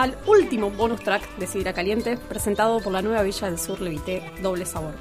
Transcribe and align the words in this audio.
al 0.00 0.16
último 0.26 0.70
bonus 0.70 1.00
track 1.00 1.36
de 1.36 1.46
Sidra 1.46 1.74
Caliente, 1.74 2.16
presentado 2.16 2.80
por 2.80 2.90
la 2.92 3.02
nueva 3.02 3.22
Villa 3.22 3.50
del 3.50 3.58
Sur 3.58 3.82
Levité 3.82 4.22
Doble 4.42 4.64
Sabor. 4.64 4.94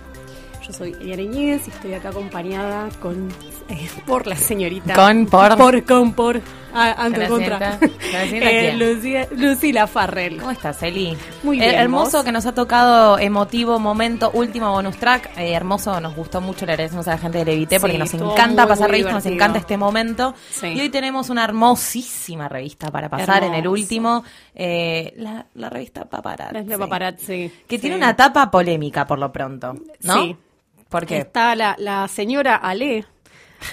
Yo 0.68 0.74
soy 0.74 0.92
Eliana 1.00 1.22
Iñiguez 1.22 1.68
y 1.68 1.72
estoy 1.72 1.94
acá 1.94 2.10
acompañada 2.10 2.90
con 3.02 3.30
eh, 3.70 3.90
por 4.05 4.27
la 4.27 4.36
señorita. 4.36 4.94
Con, 4.94 5.26
por. 5.26 5.58
Por, 5.58 5.86
con, 5.86 6.14
por. 6.14 6.41
Ah, 6.74 6.96
ante 6.98 7.20
¿La 7.20 7.28
contra. 7.30 7.80
Eh? 8.14 8.74
Lucía- 8.78 9.28
Lucila 9.32 9.88
Farrell. 9.88 10.38
¿Cómo 10.38 10.52
estás, 10.52 10.82
Eli? 10.84 11.18
Muy 11.44 11.58
Eh, 11.58 11.68
bien, 11.70 11.76
hermoso 11.76 12.18
¿vos? 12.18 12.26
que 12.26 12.32
nos 12.32 12.46
ha 12.46 12.54
tocado 12.54 13.18
emotivo 13.20 13.80
momento, 13.80 14.32
último 14.34 14.72
bonus 14.72 14.98
track. 14.98 15.32
Eh, 15.38 15.54
hermoso, 15.54 16.00
nos 16.02 16.16
gustó 16.16 16.42
mucho, 16.42 16.66
le 16.66 16.74
agradecemos 16.74 17.08
a 17.08 17.12
la 17.12 17.18
gente 17.18 17.40
de 17.40 17.46
Levité 17.46 17.80
porque 17.80 17.98
nos 17.98 18.14
encanta 18.14 18.64
muy, 18.64 18.70
pasar 18.70 18.88
muy 18.90 18.92
revistas, 19.00 19.14
nos 19.14 19.26
encanta 19.26 19.60
este 19.60 19.77
momento. 19.77 20.34
Sí. 20.52 20.68
Y 20.68 20.82
hoy 20.82 20.90
tenemos 20.90 21.30
una 21.30 21.44
hermosísima 21.44 22.48
revista 22.50 22.91
para 22.91 23.10
pasar 23.10 23.44
en 23.44 23.54
el 23.54 23.68
último, 23.68 24.24
eh, 24.55 25.13
la, 25.18 25.46
la 25.55 25.70
revista 25.70 26.05
Paparazzi. 26.05 26.66
La 26.68 26.77
paparazzi. 26.77 27.52
Que 27.68 27.76
Sí. 27.77 27.82
tiene 27.82 27.96
una 27.96 28.16
tapa 28.16 28.49
polémica 28.52 29.05
por 29.08 29.20
lo 29.20 29.32
pronto, 29.32 29.76
¿no? 30.04 30.13
Sí. 30.24 30.36
¿Por 30.90 31.05
qué? 31.05 31.18
Está 31.20 31.55
la, 31.55 31.76
la 31.77 32.08
señora 32.08 32.55
Ale, 32.55 33.05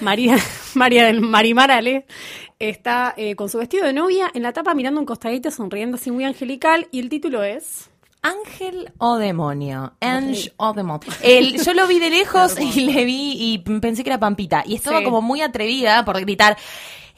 María, 0.01 0.37
María 0.75 1.05
del 1.05 1.21
Marimar 1.21 1.71
Ale, 1.71 2.05
está 2.59 3.13
eh, 3.17 3.35
con 3.35 3.49
su 3.49 3.57
vestido 3.59 3.85
de 3.85 3.93
novia 3.93 4.29
en 4.33 4.43
la 4.43 4.53
tapa 4.53 4.73
mirando 4.73 4.99
un 4.99 5.05
costadito, 5.05 5.51
sonriendo 5.51 5.97
así 5.97 6.11
muy 6.11 6.23
angelical. 6.23 6.87
Y 6.91 6.99
el 6.99 7.09
título 7.09 7.43
es. 7.43 7.89
Ángel 8.21 8.91
o 8.97 9.17
demonio. 9.17 9.93
Ange 10.01 10.51
o 10.57 10.73
demonio. 10.73 11.07
El, 11.21 11.63
yo 11.63 11.73
lo 11.73 11.87
vi 11.87 11.99
de 11.99 12.09
lejos 12.19 12.59
y 12.59 12.81
le 12.91 13.05
vi 13.05 13.33
y 13.37 13.57
pensé 13.79 14.03
que 14.03 14.09
era 14.09 14.19
Pampita. 14.19 14.63
Y 14.65 14.75
estaba 14.75 14.99
Sí. 14.99 15.05
como 15.05 15.21
muy 15.21 15.41
atrevida 15.41 16.03
por 16.03 16.19
gritar. 16.19 16.57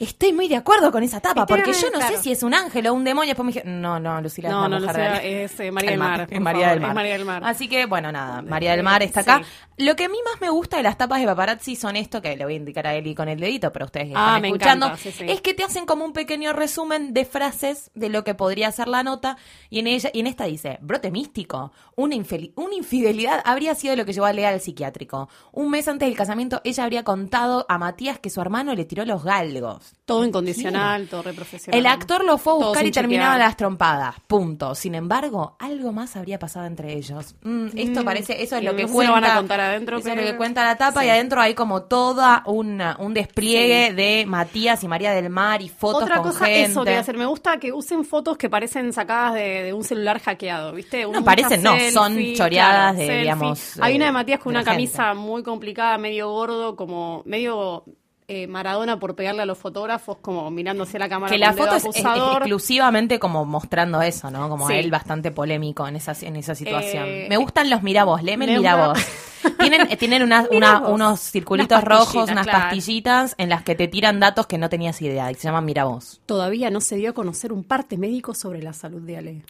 Estoy 0.00 0.32
muy 0.32 0.48
de 0.48 0.56
acuerdo 0.56 0.90
con 0.90 1.02
esa 1.02 1.20
tapa, 1.20 1.44
porque 1.44 1.74
yo 1.74 1.90
no 1.90 2.00
sé 2.00 2.16
si 2.16 2.32
es 2.32 2.42
un 2.42 2.54
ángel 2.54 2.86
o 2.86 2.94
un 2.94 3.04
demonio. 3.04 3.28
Después 3.28 3.44
me 3.44 3.52
dije, 3.52 3.62
no, 3.66 4.00
no, 4.00 4.18
Lucila 4.22 4.48
es 4.48 4.54
No, 4.54 4.62
la 4.62 4.68
no, 4.68 4.86
Lucila, 4.86 5.16
es, 5.18 5.60
eh, 5.60 5.70
María 5.70 5.90
del 5.90 5.98
Mar, 5.98 6.26
Es 6.30 6.40
María 6.40 6.70
del 6.70 6.80
Mar. 6.80 6.88
es 6.90 6.94
María 6.94 7.12
del 7.12 7.24
Mar. 7.26 7.42
Así 7.44 7.68
que, 7.68 7.84
bueno, 7.84 8.10
nada, 8.10 8.40
María 8.40 8.72
del 8.72 8.82
Mar 8.82 9.02
está 9.02 9.22
Sí. 9.22 9.30
acá. 9.30 9.42
Lo 9.76 9.96
que 9.96 10.04
a 10.04 10.08
mí 10.08 10.16
más 10.30 10.40
me 10.40 10.48
gusta 10.50 10.78
de 10.78 10.82
las 10.82 10.96
tapas 10.98 11.20
de 11.20 11.26
paparazzi 11.26 11.76
son 11.76 11.96
esto, 11.96 12.20
que 12.22 12.34
le 12.36 12.44
voy 12.44 12.54
a 12.54 12.56
indicar 12.56 12.86
a 12.86 12.94
Eli 12.94 13.14
con 13.14 13.28
el 13.28 13.38
dedito, 13.40 13.72
pero 13.72 13.84
ustedes 13.86 14.08
Ah, 14.14 14.36
están 14.36 14.44
escuchando, 14.46 14.86
encanta, 14.86 15.02
sí, 15.02 15.12
sí. 15.12 15.24
es 15.28 15.40
que 15.42 15.52
te 15.54 15.64
hacen 15.64 15.84
como 15.86 16.04
un 16.04 16.12
pequeño 16.14 16.52
resumen 16.54 17.12
de 17.14 17.24
frases 17.26 17.90
de 17.94 18.08
lo 18.08 18.24
que 18.24 18.34
podría 18.34 18.72
ser 18.72 18.88
la 18.88 19.02
nota 19.02 19.36
y 19.68 19.78
en 19.80 19.86
ella 19.86 20.10
y 20.14 20.20
en 20.20 20.26
esta 20.26 20.44
dice 20.44 20.78
brote 20.82 21.10
místico 21.10 21.72
una, 21.96 22.16
una 22.56 22.74
infidelidad 22.74 23.40
habría 23.44 23.74
sido 23.74 23.96
lo 23.96 24.04
que 24.04 24.12
llevó 24.12 24.26
a 24.26 24.32
Lea 24.32 24.50
al 24.50 24.60
psiquiátrico 24.60 25.28
un 25.52 25.70
mes 25.70 25.88
antes 25.88 26.08
del 26.08 26.16
casamiento 26.16 26.60
ella 26.64 26.84
habría 26.84 27.02
contado 27.04 27.64
a 27.68 27.78
Matías 27.78 28.18
que 28.18 28.28
su 28.30 28.40
hermano 28.42 28.74
le 28.74 28.84
tiró 28.84 29.04
los 29.06 29.24
galgos 29.24 29.89
Todo 30.04 30.24
incondicional, 30.24 31.06
todo 31.06 31.22
reprofesional. 31.22 31.78
el 31.78 31.86
actor 31.86 32.24
lo 32.24 32.36
fue 32.36 32.52
a 32.54 32.56
buscar 32.56 32.84
y 32.84 32.90
terminaba 32.90 33.34
chequear. 33.34 33.48
las 33.48 33.56
trompadas 33.56 34.16
punto 34.26 34.74
sin 34.74 34.96
embargo 34.96 35.54
algo 35.60 35.92
más 35.92 36.16
habría 36.16 36.36
pasado 36.38 36.66
entre 36.66 36.94
ellos 36.94 37.36
Mm, 37.42 37.66
esto 37.76 38.02
Mm, 38.02 38.04
parece 38.04 38.42
eso 38.42 38.56
es 38.56 38.64
lo 38.64 38.72
no 38.72 38.76
que 38.76 38.88
si 38.88 38.92
cuenta 38.92 39.14
lo 39.14 39.20
van 39.20 39.30
a 39.30 39.36
contar 39.36 39.60
adentro, 39.60 39.98
eso 39.98 40.08
es 40.10 40.16
lo 40.16 40.22
que 40.22 40.36
cuenta 40.36 40.64
la 40.64 40.76
tapa 40.76 41.00
Sí. 41.02 41.06
y 41.06 41.10
adentro 41.10 41.40
hay 41.40 41.54
como 41.54 41.82
toda 41.84 42.42
una, 42.46 42.96
un 42.98 43.14
despliegue 43.14 43.92
de 43.94 44.26
Matías 44.26 44.82
y 44.82 44.88
María 44.88 45.12
del 45.12 45.30
Mar 45.30 45.62
y 45.62 45.68
fotos 45.68 46.02
Otra 46.02 46.16
con 46.16 46.32
cosa, 46.32 46.46
gente 46.46 46.62
eso 46.72 46.82
te 46.84 46.90
voy 46.90 46.96
a 46.96 47.00
hacer. 47.00 47.16
Me 47.16 47.26
gusta 47.26 47.58
que 47.58 47.72
usen 47.72 48.04
fotos 48.04 48.36
que 48.36 48.50
parecen 48.50 48.92
sacadas 48.92 49.34
de, 49.34 49.62
de 49.62 49.72
un 49.72 49.84
celular 49.84 50.18
hackeado, 50.20 50.72
¿viste? 50.72 51.06
Un- 51.06 51.12
No, 51.12 51.24
parecen, 51.24 51.62
no, 51.62 51.74
son 51.92 52.16
choreadas 52.34 52.96
de, 52.96 53.06
selfie. 53.06 53.20
digamos, 53.20 53.78
Hay 53.80 53.92
eh, 53.92 53.96
una 53.96 54.06
de 54.06 54.12
Matías 54.12 54.40
con 54.40 54.50
una 54.50 54.60
gente. 54.60 54.70
camisa 54.72 55.14
muy 55.14 55.42
complicada, 55.44 55.98
medio 55.98 56.30
gordo, 56.30 56.74
como 56.74 57.22
medio 57.26 57.84
eh, 58.32 58.46
Maradona 58.46 58.98
por 59.00 59.16
pegarle 59.16 59.42
a 59.42 59.46
los 59.46 59.58
fotógrafos, 59.58 60.18
como 60.22 60.50
mirando 60.52 60.84
hacia 60.84 61.00
la 61.00 61.08
cámara. 61.08 61.32
que 61.32 61.38
la 61.38 61.52
foto 61.52 61.74
es, 61.74 61.84
exclusivamente 61.84 63.18
como 63.18 63.44
mostrando 63.44 64.00
eso, 64.02 64.30
¿no? 64.30 64.48
Como 64.48 64.68
Sí. 64.68 64.74
a 64.74 64.78
él 64.78 64.90
bastante 64.90 65.30
polémico 65.32 65.86
en 65.88 65.96
esa, 65.96 66.12
en 66.22 66.36
esa 66.36 66.54
situación. 66.54 67.04
Eh, 67.08 67.26
Me 67.28 67.36
gustan 67.36 67.68
los 67.70 67.82
miravoz, 67.82 68.22
léeme 68.22 68.44
el 68.44 68.52
me 68.52 68.58
miravoz. 68.58 68.98
tienen 69.58 69.90
eh, 69.90 69.96
tienen 69.96 70.22
una- 70.22 70.46
una- 70.52 70.78
unos 70.80 71.20
circulitos 71.20 71.78
Unas 71.82 71.84
rojos, 71.88 72.30
unas 72.30 72.46
claro. 72.46 72.60
pastillitas 72.66 73.34
en 73.38 73.48
las 73.48 73.62
que 73.62 73.74
te 73.74 73.88
tiran 73.88 74.20
datos 74.20 74.46
que 74.46 74.58
no 74.58 74.68
tenías 74.68 75.00
idea 75.02 75.30
y 75.30 75.34
se 75.34 75.42
llaman 75.48 75.64
miravoz. 75.64 76.20
Todavía 76.26 76.70
no 76.70 76.80
se 76.80 76.96
dio 76.96 77.10
a 77.10 77.12
conocer 77.14 77.52
un 77.52 77.64
parte 77.64 77.96
médico 77.98 78.34
sobre 78.34 78.62
la 78.62 78.72
salud 78.72 79.00
de 79.02 79.16
Ale. 79.16 79.42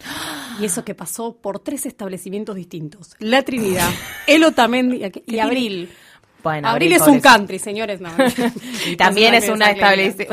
Y 0.60 0.64
eso 0.64 0.84
que 0.84 0.94
pasó 0.94 1.34
por 1.36 1.58
tres 1.58 1.86
establecimientos 1.86 2.54
distintos. 2.56 3.14
La 3.18 3.42
Trinidad, 3.42 3.88
el 4.26 4.44
Otamendi 4.44 5.02
y 5.26 5.38
Abril. 5.38 5.90
Bueno, 6.42 6.68
Abril 6.68 6.92
es 6.92 7.02
un 7.06 7.20
country, 7.20 7.58
señores. 7.58 8.00
No. 8.00 8.10
Y 8.86 8.96
también 8.96 9.34
es 9.34 9.48
una 9.48 9.66
un 9.70 9.76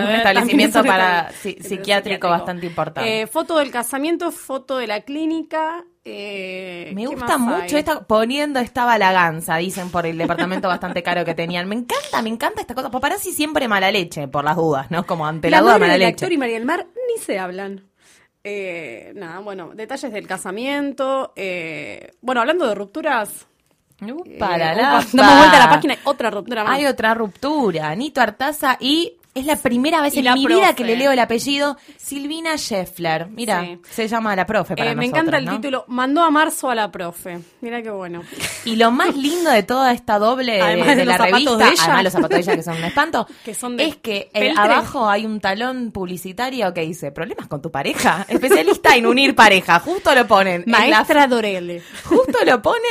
establecimiento 0.09 0.79
es 0.79 0.85
para 0.85 1.31
psiquiátrico 1.41 2.29
bastante 2.29 2.66
importante. 2.66 3.22
Eh, 3.22 3.28
foto 3.28 3.57
del 3.57 3.72
casamiento, 3.72 4.31
foto 4.31 4.78
de 4.78 4.88
la 4.88 5.01
clínica. 5.01 5.84
eh, 6.06 6.91
Me 6.95 7.01
¿qué 7.01 7.07
gusta 7.07 7.38
mucho 7.38 7.75
hay? 7.75 7.79
esta, 7.79 8.01
poniendo 8.07 8.59
esta 8.59 8.85
balaganza, 8.85 9.57
dicen 9.57 9.90
por 9.90 10.06
el 10.06 10.18
departamento 10.18 10.68
bastante 10.68 11.03
caro 11.03 11.25
que 11.25 11.35
tenían. 11.35 11.68
Me 11.68 11.75
encanta, 11.75 12.22
me 12.22 12.29
encanta 12.29 12.62
esta 12.62 12.74
cosa. 12.75 12.89
Paparazzi 12.89 13.31
siempre 13.34 13.68
mala 13.68 13.91
leche, 13.91 14.28
por 14.28 14.44
las 14.45 14.56
dudas, 14.56 14.89
¿no? 14.89 15.06
Como 15.06 15.28
ante 15.28 15.50
la, 15.50 15.57
La 15.57 15.62
duda 15.62 15.72
madre 15.74 15.81
mala 15.81 15.94
del 15.94 16.00
leche. 16.01 16.12
actor 16.25 16.31
y 16.31 16.38
María 16.38 16.56
del 16.56 16.66
Mar 16.66 16.88
ni 17.13 17.22
se 17.22 17.38
hablan. 17.39 17.84
Eh, 18.44 19.12
nada, 19.16 19.39
bueno, 19.39 19.72
detalles 19.75 20.12
del 20.13 20.25
casamiento. 20.25 21.34
eh, 21.35 22.12
bueno, 22.22 22.39
hablando 22.41 22.66
de 22.68 22.75
rupturas. 22.75 23.45
Upa, 24.00 24.56
eh, 24.56 24.59
la, 24.59 24.75
damos 24.75 25.12
vuelta 25.12 25.58
a 25.58 25.59
la 25.59 25.69
página, 25.69 25.94
hay 25.96 26.00
otra 26.03 26.30
ruptura 26.30 26.63
más. 26.63 26.74
Hay 26.74 26.85
otra 26.85 27.13
ruptura. 27.16 27.96
Nito 27.96 28.22
Artaza 28.22 28.78
y 28.80 29.17
es 29.40 29.46
la 29.46 29.56
primera 29.58 30.02
vez 30.02 30.16
Y 30.16 30.20
en 30.20 30.34
mi 30.34 30.44
profe. 30.46 30.59
vida 30.59 30.74
que 30.75 30.84
le 30.84 30.96
leo 30.98 31.12
el 31.12 31.20
apellido 31.20 31.78
Silvina 31.98 32.58
Scheffler. 32.58 33.28
Mira, 33.30 33.62
Sí. 33.64 33.80
se 33.90 34.08
llama 34.08 34.36
la 34.36 34.46
profe 34.46 34.75
para 34.75 34.92
Eh, 34.92 34.96
me 34.96 35.06
encanta 35.06 35.38
el 35.38 35.46
¿no? 35.46 35.52
título. 35.56 35.86
Mandó 35.88 36.24
a 36.24 36.30
marzo 36.31 36.70
a 36.70 36.75
la 36.75 36.92
profe. 36.92 37.40
Mira 37.62 37.81
qué 37.81 37.90
bueno. 37.90 38.22
Y 38.66 38.75
lo 38.75 38.92
más 38.92 39.16
lindo 39.16 39.50
de 39.52 39.64
toda 39.64 39.92
esta 39.94 40.20
doble 40.20 40.53
de, 40.53 40.62
Además 40.68 40.88
de 40.88 40.96
de 40.96 41.06
la 41.06 41.18
revista, 41.18 41.56
de 41.58 41.64
ella. 41.66 41.84
además 41.84 42.03
los 42.03 42.14
zapatos 42.14 42.36
de 42.36 42.42
ella 42.42 42.56
que 42.56 42.64
son 42.64 42.78
un 42.78 42.84
espanto, 42.86 43.28
Que 43.46 43.53
son 43.53 43.78
de 43.78 43.86
es 43.86 43.96
que 43.98 44.30
eh, 44.34 44.53
abajo 44.56 45.09
hay 45.09 45.25
un 45.25 45.40
talón 45.40 45.92
publicitario 45.92 46.74
que 46.74 46.81
dice 46.81 47.12
problemas 47.12 47.48
con 47.48 47.62
tu 47.62 47.72
pareja, 47.72 48.25
especialista 48.30 48.96
en 48.96 49.06
unir 49.06 49.36
pareja, 49.36 49.80
justo 49.80 50.14
lo 50.16 50.28
ponen 50.28 50.64
en 50.66 50.72
la- 50.72 50.80
Maestra 50.80 51.28
Dorele. 51.28 51.81
justo 52.06 52.40
lo 52.46 52.62
ponen, 52.62 52.81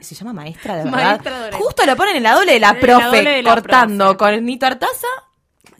se 0.00 0.14
llama 0.14 0.32
maestra 0.32 0.76
de 0.76 0.84
verdad, 0.84 0.96
Maestra 1.08 1.38
Dorel. 1.38 1.54
justo 1.54 1.86
lo 1.86 1.96
ponen 1.96 2.16
en 2.16 2.22
la 2.22 2.34
doble 2.34 2.52
de 2.52 2.60
la 2.60 2.74
profe 2.78 3.04
doble 3.04 3.30
de 3.30 3.42
la 3.42 3.50
cortando 3.54 4.16
profe. 4.16 4.36
con 4.36 4.44
Nito 4.44 4.66
Artaza. 4.66 5.06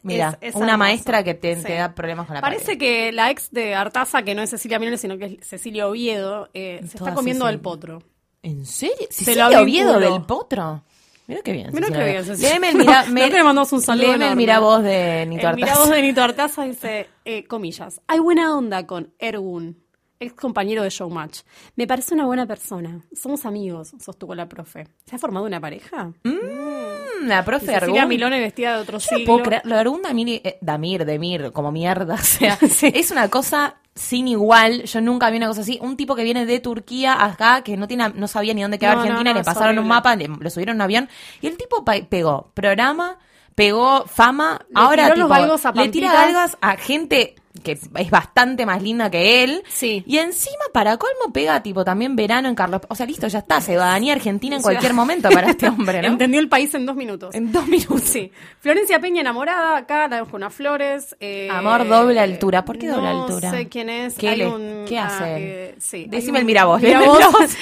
Mira, 0.03 0.39
Es- 0.41 0.51
es 0.51 0.55
una 0.55 0.65
hermoso. 0.73 0.79
maestra 0.79 1.23
que 1.25 1.35
te, 1.35 1.57
da 1.57 1.95
problemas 1.95 2.27
con 2.27 2.35
la 2.35 2.41
Parece 2.41 2.79
que 2.79 3.13
la 3.13 3.31
ex 3.31 3.51
de 3.51 3.75
Artaza, 3.75 4.23
que 4.23 4.35
no 4.35 4.43
es 4.43 4.51
Cecilia 4.51 4.79
Mirones, 4.79 5.01
sino 5.01 5.19
que 5.19 5.39
es 5.41 5.47
Cecilia 5.47 5.89
Oviedo, 5.89 6.49
eh, 6.55 6.81
se 6.89 6.97
está 6.99 7.15
comiendo 7.15 7.47
al 7.47 7.61
potro. 7.61 8.03
¿En 8.43 8.65
serio? 8.67 8.95
Se 9.11 9.25
¿Cecilia 9.25 9.51
lo 9.51 9.61
Oviedo 9.63 9.99
del 9.99 10.23
potro? 10.23 10.83
Mira 11.29 11.41
qué 11.43 11.53
bien. 11.53 11.71
Mira 11.73 11.89
qué 11.89 12.05
bien. 12.05 12.39
Léeme 12.41 12.69
el 12.69 12.77
mira, 12.77 13.05
Creo 13.05 13.31
que 13.31 13.37
le 13.37 13.43
mandamos 13.43 13.73
un 13.73 13.83
saludo 13.83 14.07
léeme 14.07 14.29
el 14.29 14.37
miravoz 14.37 14.83
de 14.85 15.27
Nito 15.27 15.41
El 15.41 15.47
Artaza. 15.49 15.67
miravoz 15.67 15.91
de 15.91 16.03
Nito 16.03 16.23
Artaza 16.23 16.63
dice, 16.63 17.09
eh, 17.25 17.45
comillas, 17.47 18.01
hay 18.07 18.21
buena 18.21 18.57
onda 18.57 18.87
con 18.87 19.13
Ergun, 19.19 19.83
ex 20.19 20.33
compañero 20.35 20.83
de 20.83 20.91
Showmatch. 20.91 21.41
Me 21.77 21.87
parece 21.87 22.15
una 22.15 22.25
buena 22.27 22.47
persona. 22.47 23.01
Somos 23.15 23.45
amigos, 23.47 23.93
sostuvo 24.03 24.35
la 24.35 24.49
profe. 24.49 24.89
¿Se 25.05 25.17
ha 25.17 25.19
formado 25.19 25.45
una 25.47 25.61
pareja? 25.61 26.13
Mm, 26.25 27.27
la 27.27 27.45
profe 27.45 27.67
Cecilia 27.67 28.03
Argun. 28.03 28.09
Milone 28.09 28.41
vestida 28.41 28.77
de 28.77 28.83
otro 28.83 28.99
Yo 28.99 29.07
no 29.11 29.17
siglo. 29.19 29.33
puedo 29.33 29.45
creer, 29.45 29.63
lo 29.65 29.75
de 29.75 29.81
Argun 29.81 30.03
Damir, 30.03 30.41
eh, 30.45 30.59
Damir, 30.61 31.05
Demir, 31.05 31.53
como 31.53 31.73
mierda, 31.73 32.15
o 32.17 32.19
sea, 32.19 32.57
Sí. 32.69 32.91
es 32.95 33.11
una 33.11 33.29
cosa 33.29 33.77
sin 33.95 34.29
igual, 34.29 34.83
yo 34.85 35.01
nunca 35.01 35.31
vi 35.31 35.39
una 35.39 35.47
cosa 35.49 35.63
así, 35.63 35.79
un 35.81 35.97
tipo 35.97 36.15
que 36.15 36.23
viene 36.23 36.45
de 36.45 36.61
Turquía 36.61 37.25
acá, 37.25 37.63
que 37.63 37.79
no 37.79 37.89
tiene, 37.89 38.11
no 38.11 38.29
sabía 38.29 38.53
ni 38.53 38.61
dónde 38.61 38.79
quedaba 38.79 38.97
No, 38.97 39.01
Argentina, 39.03 39.33
no, 39.33 39.39
le 39.39 39.45
pasaron 39.45 39.79
un 39.79 39.87
mapa, 39.89 40.15
le- 40.17 40.29
lo 40.29 40.51
subieron 40.51 40.75
a 40.75 40.77
un 40.77 40.83
avión, 40.83 41.09
y 41.41 41.47
el 41.47 41.57
tipo 41.57 41.83
pegó 42.11 42.51
programa, 42.53 43.17
pegó 43.55 44.05
fama, 44.07 44.61
Le 44.69 44.75
ahora 44.75 45.15
tipo, 45.15 45.73
le 45.75 45.89
tira 45.89 46.13
galgas 46.13 46.59
a 46.61 46.77
gente 46.77 47.37
que 47.63 47.73
es 47.73 48.11
bastante 48.11 48.67
más 48.67 48.83
linda 48.83 49.11
que 49.11 49.43
él. 49.45 49.63
Sí. 49.69 50.03
Y 50.07 50.19
encima, 50.19 50.65
para 50.73 50.97
colmo, 50.97 51.33
pega 51.33 51.63
tipo 51.63 51.85
también 51.85 52.17
verano 52.17 52.49
en 52.49 52.55
Carlos. 52.55 52.83
O 52.89 52.95
sea, 52.95 53.07
listo, 53.07 53.27
ya 53.29 53.39
está, 53.41 53.61
ciudadanía 53.61 54.13
argentina 54.15 54.57
en 54.57 54.63
cualquier 54.63 54.93
momento 54.95 55.29
para 55.31 55.51
este 55.51 55.69
hombre, 55.69 56.01
¿no? 56.03 56.09
Entendió 56.09 56.41
el 56.41 56.49
país 56.49 56.75
en 56.75 56.87
dos 56.87 56.97
minutos. 56.97 57.35
En 57.35 57.53
dos 57.53 57.67
minutos. 57.67 58.03
Sí. 58.03 58.31
Florencia 58.61 59.01
Peña 59.01 59.21
enamorada, 59.21 59.77
acá 59.77 60.09
unas 60.33 60.55
flores. 60.55 61.17
eh, 61.21 61.49
Amor 61.51 61.87
doble 61.89 62.21
altura. 62.21 62.65
¿Por 62.65 62.79
qué 62.79 62.89
doble 62.89 63.09
no 63.13 63.25
altura? 63.25 63.51
sé 63.51 63.69
quién 63.69 63.89
es. 63.89 64.15
¿Qué 64.15 64.29
Hay 64.29 64.39
le- 64.39 64.47
un- 64.49 64.85
qué 64.87 64.99
ah, 64.99 65.07
hace 65.07 65.37
él? 65.37 65.43
eh, 65.45 65.75
sí, 65.79 66.07
Decime 66.09 66.39
el 66.41 66.45
miravoz, 66.45 66.83
miravoz. 66.83 67.19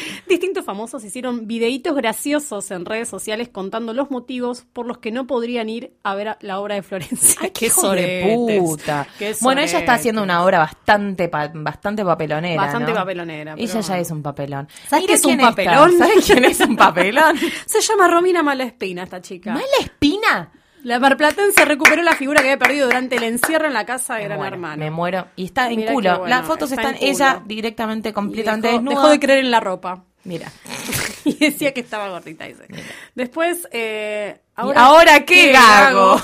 Distintos 0.28 0.64
famosos 0.64 1.04
hicieron 1.04 1.46
videitos 1.46 1.94
graciosos 1.94 2.70
en 2.70 2.84
redes 2.84 3.08
sociales 3.08 3.48
contando 3.48 3.92
los 3.92 4.10
motivos 4.10 4.66
por 4.72 4.86
los 4.86 4.98
que 4.98 5.10
no 5.12 5.26
podrían 5.26 5.68
ir 5.68 5.92
a 6.02 6.14
ver 6.14 6.36
la 6.40 6.58
obra 6.60 6.74
de 6.74 6.82
Florencia. 6.82 7.38
Ay, 7.42 7.50
qué 7.50 7.70
puta. 8.60 9.06
qué 9.18 9.34
Bueno, 9.40 9.60
ella 9.60 9.78
está 9.84 9.94
haciendo 9.94 10.22
una 10.22 10.42
obra 10.44 10.58
bastante 10.58 11.28
pa- 11.28 11.50
bastante 11.54 12.04
papelonera. 12.04 12.60
Bastante 12.62 12.90
¿no? 12.92 12.96
papelonera, 12.98 13.54
Ella 13.56 13.80
ya 13.80 13.98
es 13.98 14.10
un 14.10 14.22
papelón. 14.22 14.68
¿Sabes 14.88 15.06
qué 15.06 15.12
es 15.14 15.24
un 15.24 15.32
está. 15.32 15.50
papelón? 15.50 15.92
¿Sabes 15.98 16.24
quién 16.26 16.44
es 16.44 16.60
un 16.60 16.76
papelón? 16.76 17.38
Se 17.66 17.80
llama 17.80 18.08
Romina 18.08 18.42
Malaspina 18.42 19.04
esta 19.04 19.20
chica. 19.20 19.52
¿Mala 19.52 19.64
espina? 19.80 20.50
La 20.82 20.98
marplatense 20.98 21.64
recuperó 21.64 22.02
la 22.02 22.12
figura 22.14 22.42
que 22.42 22.48
había 22.50 22.58
perdido 22.58 22.86
durante 22.86 23.16
el 23.16 23.22
encierro 23.22 23.66
en 23.68 23.72
la 23.72 23.86
casa 23.86 24.16
de 24.16 24.24
Gran 24.24 24.36
muero, 24.38 24.54
Hermano. 24.56 24.76
Me 24.76 24.90
muero. 24.90 25.28
Y 25.34 25.46
está 25.46 25.70
en 25.70 25.76
Mirá 25.76 25.88
qué 25.88 25.94
culo. 25.94 26.10
bueno, 26.18 26.26
Las 26.36 26.44
fotos 26.46 26.70
está 26.72 26.90
están 26.90 26.96
ella 27.00 27.42
directamente, 27.46 28.12
completamente 28.12 28.66
dejó, 28.68 28.78
desnuda. 28.80 28.94
dejó 28.96 29.10
de 29.10 29.18
creer 29.20 29.38
en 29.38 29.50
la 29.50 29.60
ropa. 29.60 30.04
Mira. 30.24 30.52
y 31.24 31.34
decía 31.36 31.72
que 31.72 31.80
estaba 31.80 32.08
gordita, 32.10 32.44
dice. 32.44 32.66
Después, 33.14 33.66
eh, 33.72 34.38
¿Y 34.58 34.70
ahora 34.76 35.24
qué 35.24 35.52
gago? 35.52 36.20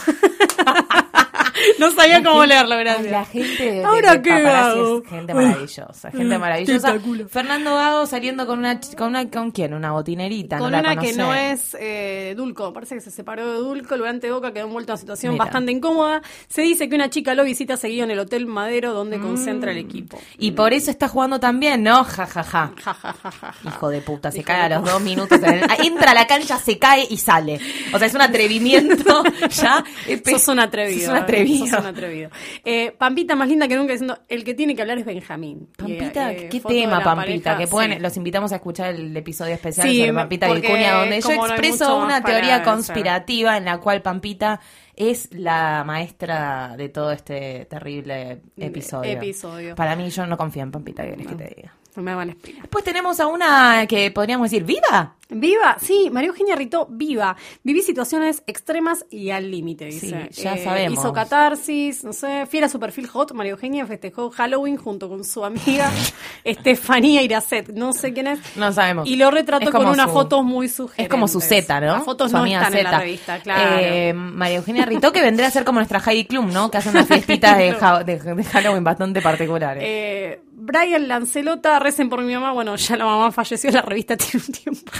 No 1.78 1.90
sabía 1.90 2.22
cómo 2.22 2.44
leerlo, 2.44 2.74
Ay, 2.74 2.84
gracias. 2.84 3.10
la 3.12 3.24
gente 3.24 3.62
de, 3.64 3.72
de- 3.72 3.84
¿Ahora 3.84 4.12
de 4.16 4.22
qué 4.22 4.30
paparazzi 4.30 4.78
hago? 4.78 5.02
es 5.04 5.08
gente 5.08 5.34
maravillosa, 5.34 6.10
gente 6.10 6.38
maravillosa. 6.38 6.98
Fernando 7.28 7.74
Gago 7.74 8.06
saliendo 8.06 8.46
con 8.46 8.58
una, 8.58 8.80
con 8.96 9.08
una, 9.08 9.28
¿con 9.30 9.50
quién? 9.50 9.74
Una 9.74 9.92
botinerita, 9.92 10.58
Con 10.58 10.70
no 10.72 10.80
la 10.80 10.92
una 10.92 11.00
que 11.00 11.12
no 11.14 11.34
es 11.34 11.76
eh, 11.78 12.34
Dulco, 12.36 12.72
parece 12.72 12.94
que 12.96 13.00
se 13.00 13.10
separó 13.10 13.50
de 13.52 13.58
Dulco, 13.58 13.94
el 13.94 14.00
volante 14.00 14.26
de 14.26 14.32
Boca 14.32 14.52
quedó 14.52 14.66
envuelto 14.66 14.92
en 14.92 14.94
una 14.94 15.00
situación 15.00 15.32
Mira. 15.34 15.44
bastante 15.44 15.72
incómoda. 15.72 16.22
Se 16.48 16.62
dice 16.62 16.88
que 16.88 16.94
una 16.94 17.10
chica 17.10 17.34
lo 17.34 17.44
visita 17.44 17.76
seguido 17.76 18.04
en 18.04 18.10
el 18.10 18.18
Hotel 18.18 18.46
Madero 18.46 18.92
donde 18.92 19.18
Mm. 19.18 19.22
concentra 19.22 19.72
el 19.72 19.78
equipo. 19.78 20.18
Y 20.38 20.52
por 20.52 20.72
eso 20.72 20.90
está 20.90 21.08
jugando 21.08 21.38
también, 21.40 21.82
¿no? 21.82 22.04
Ja, 22.04 22.26
ja, 22.26 22.42
ja. 22.42 22.72
Ja, 22.82 22.94
ja, 22.94 23.12
ja, 23.12 23.30
ja, 23.30 23.30
ja. 23.52 23.68
Hijo 23.68 23.88
de 23.90 24.00
puta, 24.00 24.30
se 24.30 24.38
Hijo 24.38 24.46
cae 24.46 24.68
de 24.68 24.74
a 24.74 24.78
los 24.80 24.90
dos 24.90 25.00
minutos. 25.02 25.38
en 25.42 25.54
el- 25.54 25.64
ah, 25.64 25.76
entra 25.82 26.12
a 26.12 26.14
la 26.14 26.26
cancha, 26.26 26.58
se 26.58 26.78
cae 26.78 27.06
y 27.08 27.16
sale. 27.18 27.60
O 27.92 27.98
sea, 27.98 28.06
es 28.06 28.14
un 28.14 28.22
atrevimiento 28.22 29.22
ya. 29.50 29.84
Sos 30.30 30.48
un 30.48 30.60
atrevido. 30.60 31.00
Sos 31.00 31.10
un 31.10 31.16
atrevido. 31.16 31.39
Sos 31.46 31.80
un 31.80 31.86
atrevido. 31.86 32.30
Eh, 32.64 32.92
Pampita 32.96 33.34
más 33.36 33.48
linda 33.48 33.68
que 33.68 33.76
nunca 33.76 33.92
diciendo, 33.92 34.18
el 34.28 34.44
que 34.44 34.54
tiene 34.54 34.74
que 34.74 34.82
hablar 34.82 34.98
es 34.98 35.04
Benjamín. 35.04 35.68
Pampita, 35.76 36.32
eh, 36.32 36.48
qué 36.50 36.60
tema, 36.60 37.02
Pampita, 37.02 37.14
pareja, 37.14 37.58
que 37.58 37.66
pueden, 37.66 37.94
sí. 37.94 37.98
los 38.00 38.16
invitamos 38.16 38.52
a 38.52 38.56
escuchar 38.56 38.94
el 38.94 39.16
episodio 39.16 39.54
especial 39.54 39.88
Sí, 39.88 40.00
sobre 40.00 40.14
Pampita 40.14 40.52
Vicuña, 40.52 40.94
donde 40.94 41.20
yo 41.20 41.34
no 41.34 41.46
expreso 41.46 41.96
una 41.96 42.22
teoría 42.22 42.62
conspirativa 42.62 43.56
en 43.56 43.64
la 43.64 43.78
cual 43.78 44.02
Pampita 44.02 44.60
es 44.96 45.32
la 45.32 45.82
maestra 45.84 46.74
de 46.76 46.88
todo 46.88 47.12
este 47.12 47.66
terrible 47.66 48.42
episodio. 48.56 49.10
Episodio. 49.10 49.74
Para 49.74 49.96
mí, 49.96 50.10
yo 50.10 50.26
no 50.26 50.36
confío 50.36 50.62
en 50.62 50.70
Pampita, 50.70 51.04
¿qué 51.04 51.10
querés 51.10 51.26
que 51.26 51.34
te 51.34 51.54
diga? 51.56 51.74
No 51.96 52.02
me 52.02 52.14
van 52.14 52.30
a. 52.30 52.36
Después 52.60 52.84
tenemos 52.84 53.18
a 53.20 53.26
una 53.26 53.86
que 53.86 54.10
podríamos 54.10 54.50
decir, 54.50 54.64
¿viva? 54.64 55.16
Viva, 55.30 55.76
sí, 55.80 56.08
María 56.12 56.28
Eugenia 56.28 56.56
Ritó, 56.56 56.86
viva. 56.90 57.36
Viví 57.62 57.82
situaciones 57.82 58.42
extremas 58.46 59.04
y 59.10 59.30
al 59.30 59.50
límite, 59.50 59.86
dice. 59.86 60.28
Sí, 60.30 60.42
ya 60.42 60.56
sabemos. 60.56 60.98
Hizo 60.98 61.12
catarsis, 61.12 62.04
no 62.04 62.12
sé, 62.12 62.46
fiera 62.46 62.68
su 62.68 62.78
perfil 62.80 63.06
hot. 63.06 63.32
María 63.32 63.52
Eugenia 63.52 63.86
festejó 63.86 64.30
Halloween 64.30 64.76
junto 64.76 65.08
con 65.08 65.24
su 65.24 65.44
amiga 65.44 65.90
Estefanía 66.44 67.22
Iracet, 67.22 67.68
no 67.70 67.92
sé 67.92 68.12
quién 68.12 68.26
es. 68.26 68.40
No 68.56 68.72
sabemos. 68.72 69.08
Y 69.08 69.16
lo 69.16 69.30
retrató 69.30 69.70
con 69.70 69.86
unas 69.86 70.10
fotos 70.10 70.44
muy 70.44 70.68
sugerentes. 70.68 71.04
Es 71.04 71.08
como 71.10 71.28
su 71.28 71.40
Z, 71.40 71.80
¿no? 71.80 71.86
Las 71.86 72.04
fotos 72.04 72.30
Su 72.30 72.36
no 72.36 72.46
en 72.46 72.52
la 72.84 72.98
revista, 72.98 73.38
claro. 73.40 73.76
Eh, 73.80 74.12
María 74.14 74.58
Eugenia 74.58 74.84
Ritó, 74.86 75.12
que 75.12 75.20
vendría 75.22 75.48
a 75.48 75.50
ser 75.50 75.64
como 75.64 75.78
nuestra 75.78 76.00
Heidi 76.00 76.24
Klum, 76.24 76.52
¿no? 76.52 76.70
Que 76.70 76.78
hace 76.78 76.88
unas 76.90 77.06
fiestitas 77.08 77.56
de, 77.58 77.72
ja- 77.72 78.02
de- 78.04 78.18
de 78.18 78.44
Halloween 78.44 78.84
bastante 78.84 79.20
particulares. 79.22 79.82
Eh, 79.86 80.40
Brian 80.60 81.08
Lancelota, 81.08 81.78
recen 81.78 82.08
por 82.08 82.22
mi 82.22 82.32
mamá. 82.34 82.52
Bueno, 82.52 82.76
ya 82.76 82.96
la 82.96 83.04
mamá 83.06 83.32
falleció, 83.32 83.70
la 83.70 83.82
revista 83.82 84.16
tiene 84.18 84.44
un 84.46 84.52
tiempo. 84.52 84.92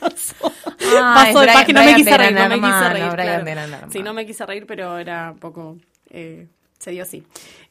pasó 0.00 0.52
Ah, 0.98 1.24
pasó 1.26 1.40
de 1.40 1.46
Brian- 1.46 1.54
página, 1.58 1.80
no 1.80 1.86
me 1.86 1.92
Brian 1.92 1.96
quise 2.06 2.16
reír, 2.18 2.32
no 2.34 2.48
me 2.48 2.54
quise 2.60 2.88
reír. 2.90 3.10
Brian 3.12 3.68
claro. 3.68 3.86
Sí, 3.90 4.02
no 4.02 4.12
me 4.14 4.26
quise 4.26 4.46
reír, 4.46 4.66
pero 4.66 4.98
era 4.98 5.32
un 5.32 5.38
poco. 5.38 5.76
eh, 6.10 6.46
se 6.78 6.90
dio 6.90 7.02
así. 7.02 7.24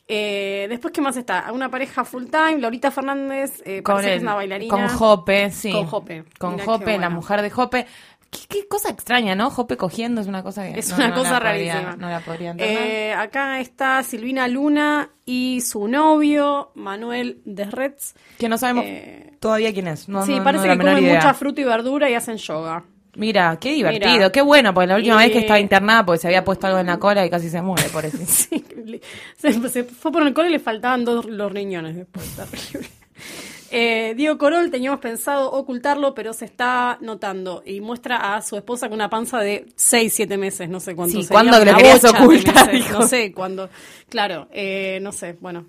Eh, 0.07 0.67
después, 0.69 0.91
¿qué 0.93 1.01
más 1.01 1.15
está? 1.17 1.51
Una 1.51 1.69
pareja 1.69 2.03
full 2.05 2.25
time, 2.25 2.57
Lorita 2.59 2.91
Fernández, 2.91 3.61
eh, 3.65 3.81
con, 3.81 3.95
parece 3.95 4.09
que 4.09 4.13
el- 4.13 4.17
es 4.17 4.23
una 4.23 4.33
bailarina. 4.35 4.69
con 4.71 4.87
Jope, 4.87 5.51
sí. 5.51 5.71
Con 5.71 5.85
Jope. 5.87 6.23
Con 6.37 6.51
Mirá 6.53 6.65
Jope, 6.65 6.97
la 6.99 7.09
mujer 7.09 7.41
de 7.41 7.49
Jope. 7.49 7.87
¿Qué, 8.35 8.47
qué 8.61 8.67
cosa 8.67 8.89
extraña, 8.89 9.35
¿no? 9.35 9.49
Jope 9.49 9.77
cogiendo 9.77 10.19
es 10.21 10.27
una 10.27 10.43
cosa 10.43 10.63
que 10.71 10.79
Es 10.79 10.89
no- 10.89 10.95
una 10.95 11.07
no 11.09 11.15
la 11.15 11.17
cosa 11.21 11.39
podría- 11.39 11.73
rarísima. 11.73 11.95
no 11.97 12.09
la 12.09 12.19
podría 12.19 12.51
entender. 12.51 12.77
Eh, 12.81 13.13
acá 13.13 13.59
está 13.59 14.03
Silvina 14.03 14.47
Luna 14.47 15.09
y 15.25 15.61
su 15.61 15.87
novio, 15.87 16.71
Manuel 16.75 17.41
Desrets. 17.45 18.15
que 18.37 18.49
no 18.49 18.57
sabemos 18.57 18.85
eh, 18.87 19.33
todavía 19.39 19.73
quién 19.73 19.87
es. 19.87 20.09
No, 20.09 20.25
sí, 20.25 20.39
parece 20.43 20.67
la 20.67 20.73
que 20.73 20.79
comen 20.85 21.03
idea. 21.03 21.15
mucha 21.15 21.33
fruta 21.33 21.61
y 21.61 21.63
verdura 21.63 22.09
y 22.09 22.13
hacen 22.15 22.37
yoga. 22.37 22.83
Mira, 23.17 23.57
qué 23.61 23.71
divertido, 23.71 24.11
Mira. 24.11 24.31
qué 24.31 24.41
bueno, 24.41 24.73
porque 24.73 24.87
la 24.87 24.95
última 24.97 25.15
Y- 25.23 25.27
vez 25.29 25.31
que 25.31 25.39
estaba 25.39 25.59
internada 25.59 26.05
porque 26.05 26.19
se 26.19 26.27
había 26.27 26.43
puesto 26.43 26.67
algo 26.67 26.79
en 26.79 26.87
la 26.87 26.97
cola 26.99 27.25
y 27.25 27.29
casi 27.29 27.49
se 27.49 27.61
muere, 27.61 27.87
por 27.89 28.03
eso. 28.05 28.17
Sí, 28.27 28.61
se, 29.37 29.69
se 29.69 29.83
fue 29.85 30.11
por 30.11 30.21
el 30.27 30.33
cole 30.33 30.49
y 30.49 30.51
le 30.51 30.59
faltaban 30.59 31.05
dos 31.05 31.25
los 31.25 31.49
riñones 31.51 31.95
después. 31.95 32.25
terrible. 32.35 32.89
Eh, 33.77 34.13
Diego 34.15 34.37
Corol 34.37 34.71
teníamos 34.71 35.01
pensado 35.01 35.51
ocultarlo, 35.51 36.13
pero 36.15 36.31
se 36.31 36.45
está 36.45 36.97
notando 37.01 37.61
y 37.65 37.81
muestra 37.81 38.35
a 38.35 38.41
su 38.41 38.55
esposa 38.55 38.87
con 38.87 38.95
una 38.95 39.09
panza 39.09 39.39
de 39.39 39.65
6, 39.75 40.13
7 40.13 40.37
meses, 40.37 40.69
no 40.69 40.79
sé 40.79 40.95
cuánto. 40.95 41.11
Sí, 41.17 41.23
sería, 41.23 41.29
¿cuándo 41.51 41.65
lo 41.65 41.75
querías 41.75 42.03
ocultar, 42.05 42.71
meses? 42.71 42.91
No 42.91 43.01
sé 43.07 43.33
cuándo. 43.33 43.69
Claro, 44.07 44.47
eh, 44.51 44.99
no 45.01 45.11
sé, 45.11 45.33
bueno. 45.41 45.65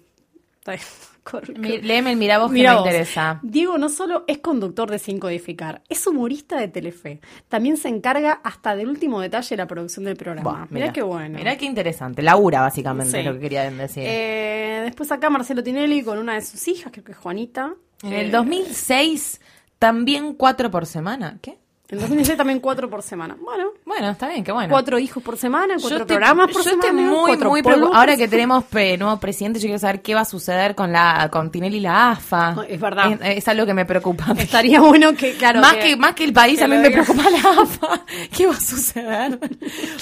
Está 0.59 0.73
bien. 0.73 0.83
Mi- 1.61 1.79
léeme 1.83 2.13
el 2.13 2.17
Miravoz 2.19 2.51
que 2.51 2.55
Mira 2.55 2.75
me 2.75 2.79
interesa. 2.79 3.41
Diego 3.43 3.77
no 3.79 3.89
solo 3.89 4.23
es 4.29 4.39
conductor 4.39 4.89
de 4.89 5.01
Sin 5.01 5.19
Codificar, 5.19 5.83
es 5.89 6.07
humorista 6.07 6.57
de 6.61 6.69
Telefe. 6.69 7.21
También 7.49 7.77
se 7.77 7.89
encarga 7.89 8.41
hasta 8.45 8.77
del 8.77 8.89
último 8.89 9.21
detalle 9.21 9.49
de 9.49 9.57
la 9.57 9.67
producción 9.67 10.05
del 10.05 10.17
programa. 10.17 10.49
Buah, 10.49 10.67
Mirá 10.71 10.93
qué 10.93 11.03
bueno. 11.03 11.37
Mirá 11.39 11.57
qué 11.59 11.65
interesante. 11.65 12.23
Labura, 12.23 12.61
básicamente, 12.61 13.11
Sí. 13.11 13.19
es 13.19 13.25
lo 13.27 13.33
que 13.33 13.41
quería 13.41 13.69
decir. 13.69 14.05
Eh, 14.07 14.83
después 14.85 15.11
acá 15.11 15.29
Marcelo 15.29 15.65
Tinelli 15.65 16.03
con 16.05 16.19
una 16.19 16.35
de 16.35 16.43
sus 16.43 16.69
hijas, 16.69 16.93
creo 16.93 17.03
que 17.05 17.11
es 17.11 17.19
Juanita. 17.19 17.75
En 18.03 18.13
el 18.13 18.31
2006, 18.31 19.41
también 19.79 20.35
cuatro 20.35 20.71
por 20.71 20.87
semana. 20.87 21.39
¿Qué? 21.43 21.59
En 21.89 21.99
2016 22.01 22.37
también 22.37 22.59
cuatro 22.59 22.91
por 22.91 23.01
semana. 23.03 23.37
Bueno, 23.41 23.69
Bueno, 23.85 24.11
está 24.11 24.29
bien, 24.29 24.43
qué 24.43 24.51
bueno. 24.51 24.69
cuatro 24.71 24.99
hijos 24.99 25.23
por 25.23 25.37
semana, 25.37 25.77
cuatro 25.81 25.99
Yo 26.01 26.07
programas 26.07 26.47
por 26.51 26.65
yo 26.65 26.71
semana. 26.71 26.89
estoy 26.91 27.05
muy, 27.05 27.27
cuatro 27.29 27.51
muy 27.51 27.63
preocupada. 27.63 27.99
Ahora 28.01 28.17
que 28.17 28.27
tenemos 28.27 28.65
eh, 28.75 28.97
nuevo 28.99 29.21
presidente, 29.21 29.61
yo 29.61 29.67
quiero 29.67 29.79
saber 29.79 30.03
qué 30.03 30.13
va 30.15 30.23
a 30.23 30.25
suceder 30.25 30.75
con 30.75 30.91
la 30.91 31.29
con 31.31 31.53
Tinelli 31.53 31.77
y 31.77 31.81
la 31.81 32.11
AFA. 32.11 32.57
Es 32.69 32.81
verdad. 32.81 33.13
Es, 33.23 33.39
es 33.39 33.49
algo 33.49 33.67
que 33.67 33.75
me 33.75 33.85
preocupa. 33.85 34.27
Estaría 34.37 34.81
bueno 34.81 35.15
que, 35.15 35.35
claro. 35.37 35.61
más, 35.61 35.77
que, 35.77 35.97
más 35.97 36.15
que 36.15 36.25
el 36.25 36.33
país, 36.33 36.59
que 36.59 36.65
a 36.65 36.69
mí 36.69 36.77
me 36.77 36.91
preocupa 36.91 37.23
la 37.31 37.39
AFA. 37.63 38.05
¿Qué 38.37 38.49
va 38.49 38.55
a 38.55 38.61
suceder? 38.61 39.39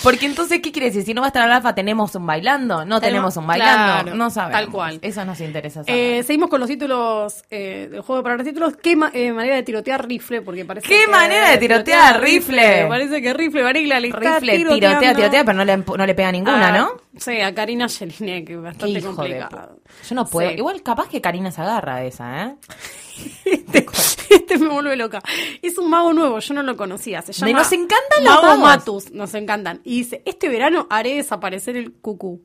Porque 0.03 0.25
entonces, 0.25 0.61
¿qué 0.63 0.73
quiere 0.73 0.87
decir? 0.87 1.03
Si 1.05 1.13
no 1.13 1.21
va 1.21 1.27
a 1.27 1.29
estar 1.29 1.47
la 1.47 1.57
AFA, 1.57 1.75
¿tenemos 1.75 2.15
un 2.15 2.27
bailando? 2.27 2.87
¿No 2.87 2.99
tenemos 2.99 3.37
un 3.37 3.47
bailando? 3.47 4.03
claro, 4.05 4.17
no 4.17 4.31
sabemos. 4.31 4.59
tal 4.59 4.71
cual. 4.73 4.99
Eso 5.03 5.23
nos 5.27 5.39
interesa 5.43 5.85
saber. 5.85 5.95
Eh, 6.01 6.23
seguimos 6.23 6.49
con 6.49 6.61
los 6.61 6.69
títulos 6.71 7.43
eh, 7.51 7.89
del 7.91 8.01
juego 8.01 8.23
para 8.23 8.37
los 8.39 8.47
títulos. 8.47 8.75
¿Qué 8.83 8.97
ma- 8.97 9.11
eh, 9.13 9.33
manera 9.35 9.57
de 9.57 9.63
tirotear 9.65 10.09
rifle? 10.09 10.41
Porque 10.41 10.65
parece 10.65 10.89
¿Qué 10.89 11.07
manera 11.09 11.51
de 11.51 11.59
tirotear 11.59 11.74
rifle? 12.21 12.87
Parece 12.89 13.23
que 13.23 13.35
rifle, 13.35 13.63
Varigla 13.63 14.01
le 14.01 14.09
Rifle, 14.13 14.57
tiroteando. 14.57 14.75
tirotea, 14.75 15.15
tirotea, 15.15 15.45
pero 15.45 15.59
no 15.59 15.65
le, 15.65 15.77
no 15.77 16.07
le 16.07 16.15
pega 16.15 16.33
ninguna, 16.33 16.69
Ah, 16.69 16.79
¿no? 16.79 16.89
Sí, 17.19 17.41
a 17.41 17.55
Karina 17.55 17.89
Jelinek, 17.89 18.47
que 18.47 18.53
es 18.55 18.59
Qué 18.59 18.63
bastante 18.63 18.99
hijo 18.99 19.09
de 19.11 19.15
complicado. 19.15 19.77
pu- 19.85 20.09
Yo 20.09 20.15
no 20.15 20.27
puedo. 20.27 20.49
Sí. 20.51 20.57
Igual 20.57 20.83
capaz 20.83 21.09
que 21.09 21.21
Karina 21.21 21.51
se 21.51 21.61
agarra 21.61 21.97
de 21.97 22.09
esa, 22.09 22.45
¿eh? 22.47 22.55
Este, 23.45 23.87
este 24.31 24.59
me 24.59 24.69
vuelve 24.69 24.97
loca. 24.97 25.23
Es 25.63 25.79
un 25.79 25.89
mago 25.89 26.13
nuevo, 26.13 26.39
yo 26.41 26.55
no 26.55 26.63
lo 26.65 26.77
conocía. 26.77 27.23
Se 27.23 27.33
llama 27.33 27.53
nos 27.61 27.71
encantan 27.73 28.25
los 28.25 28.43
Mago. 28.43 28.57
Matus, 28.59 29.13
nos 29.13 29.33
encantan. 29.35 29.81
Y 29.85 29.99
dice, 29.99 30.23
este 30.25 30.49
verano 30.49 30.87
haré 30.91 31.15
desaparecer 31.15 31.77
el 31.77 31.93
cucú. 31.93 32.45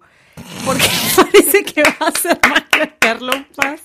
Porque 0.66 0.86
parece 1.16 1.64
que 1.64 1.82
va 1.84 2.08
a 2.08 2.12
ser 2.12 2.40
más 2.48 2.64
que 2.72 2.94
Carlos 3.00 3.36
Paz. 3.56 3.79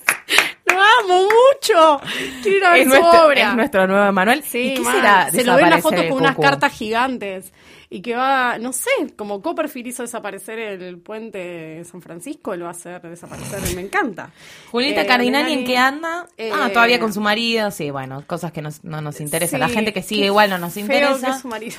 Lo 1.73 1.93
mucho. 1.99 2.01
Quiero 2.43 2.57
ir 2.57 2.63
a 2.65 2.69
ver 2.71 2.79
Es 2.79 2.83
su 2.85 2.89
nuestro, 2.99 3.25
obra. 3.27 3.49
es 3.49 3.55
nuestro 3.55 3.87
nuevo 3.87 4.05
Emanuel. 4.07 4.43
Sí, 4.43 4.59
¿Y 4.59 4.73
qué 4.75 4.83
será 4.83 5.29
Se 5.31 5.43
lo 5.43 5.55
ve 5.55 5.63
en 5.63 5.69
la 5.69 5.75
desaparecer 5.77 6.07
foto 6.07 6.09
con 6.15 6.21
unas 6.23 6.37
cartas 6.37 6.71
gigantes. 6.73 7.51
Y 7.87 8.01
que 8.01 8.15
va, 8.15 8.57
no 8.57 8.73
sé, 8.73 8.89
como 9.15 9.41
Copperfield 9.43 9.87
hizo 9.87 10.01
desaparecer 10.01 10.57
el 10.59 10.97
puente 10.97 11.37
de 11.37 11.85
San 11.85 12.01
Francisco, 12.01 12.53
él 12.53 12.63
va 12.63 12.69
a 12.69 12.71
hacer 12.71 12.99
desaparecer, 13.03 13.61
me 13.75 13.81
encanta. 13.81 14.31
Julieta 14.71 15.03
Eh, 15.03 15.05
Cardinali, 15.05 15.53
¿en 15.53 15.65
qué 15.65 15.77
anda? 15.77 16.25
eh, 16.35 16.51
ah, 16.53 16.69
todavía 16.73 16.99
con 16.99 17.13
su 17.13 17.21
marido. 17.21 17.69
Sí, 17.69 17.91
bueno, 17.91 18.23
cosas 18.25 18.51
que 18.51 18.61
nos- 18.63 18.83
no 18.83 19.01
nos 19.01 19.21
interesan. 19.21 19.59
La 19.59 19.69
gente 19.69 19.93
que 19.93 20.01
sigue 20.01 20.25
igual 20.25 20.49
no 20.49 20.57
nos 20.57 20.73
feo 20.73 20.81
interesa. 20.81 21.27
que 21.27 21.31
es 21.33 21.41
su 21.41 21.47
marido. 21.47 21.77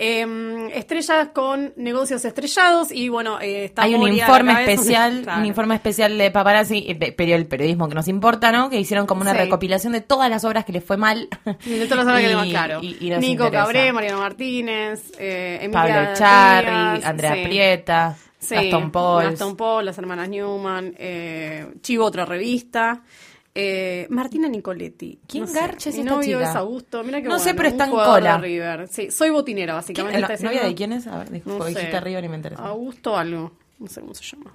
Eh, 0.00 0.70
estrellas 0.74 1.30
con 1.34 1.72
negocios 1.74 2.24
estrellados 2.24 2.92
y 2.92 3.08
bueno, 3.08 3.40
eh, 3.40 3.64
está 3.64 3.82
Hay 3.82 3.96
un 3.96 4.06
informe 4.12 4.52
cabeza. 4.52 4.70
especial, 4.72 5.20
Claro. 5.24 5.40
un 5.40 5.46
informe 5.46 5.74
especial 5.74 6.16
de 6.16 6.30
paparazzi, 6.30 6.84
eh, 6.86 6.94
pe- 6.94 7.12
perio- 7.12 7.34
el 7.34 7.46
periodismo 7.46 7.88
que 7.88 7.96
nos 7.96 8.06
importa, 8.06 8.52
¿no? 8.52 8.70
Que 8.70 8.78
hicieron 8.78 9.06
como 9.08 9.22
una 9.22 9.32
Sí. 9.32 9.38
recopilación 9.38 9.92
de 9.92 10.00
todas 10.00 10.30
las 10.30 10.44
obras 10.44 10.64
que 10.64 10.70
les 10.72 10.84
fue 10.84 10.96
mal. 10.98 11.28
De 11.64 11.86
todas 11.86 12.04
las 12.04 12.14
horas 12.14 12.20
que 12.20 12.26
le 12.28 12.32
Y- 12.32 12.36
más 12.36 12.46
claro. 12.48 12.78
y- 12.80 12.96
y 13.00 13.10
nos 13.10 13.18
Nico 13.18 13.44
interesa. 13.46 13.64
Cabré, 13.64 13.92
Mariano 13.92 14.18
Martínez, 14.20 15.02
eh, 15.18 15.58
Emilia 15.62 15.82
Pablo 15.82 16.12
Echarri, 16.12 16.70
Díaz, 16.98 17.04
Andrea 17.04 17.34
sí. 17.34 17.42
Prieta, 17.42 18.16
Sí, 18.38 18.54
Paul. 18.92 19.24
Gastón 19.24 19.56
Paul, 19.56 19.84
las 19.84 19.98
hermanas 19.98 20.28
Newman, 20.28 20.94
eh, 20.96 21.66
Chivo, 21.82 22.04
otra 22.04 22.24
revista. 22.24 23.02
Eh, 23.60 24.06
Martina 24.10 24.46
Nicoletti. 24.48 25.18
¿Quién 25.26 25.44
No 25.44 25.52
garcha 25.52 25.90
es 25.90 25.96
esta 25.96 26.10
novio 26.10 26.38
chica? 26.38 26.50
es 26.50 26.56
Augusto. 26.56 27.02
Mira 27.02 27.20
No 27.20 27.38
sé, 27.40 27.54
pero 27.54 27.68
está 27.68 27.86
en 27.86 27.90
cola. 27.90 28.38
River. 28.38 28.86
Sí, 28.88 29.10
soy 29.10 29.30
botinera, 29.30 29.72
¿Quién- 29.72 29.76
básicamente. 30.06 30.20
diciendo- 30.32 30.44
novia 30.54 30.68
de 30.68 30.74
quién 30.76 30.92
es? 30.92 31.06
A 31.08 31.18
ver, 31.18 31.30
dijo, 31.30 31.50
No 31.58 31.64
dijiste 31.64 32.00
River 32.00 32.24
y 32.24 32.28
me 32.28 32.36
interesa. 32.36 32.62
Augusto 32.62 33.16
algo. 33.16 33.52
No 33.80 33.86
sé 33.88 34.00
cómo 34.00 34.14
se 34.14 34.22
llama. 34.24 34.52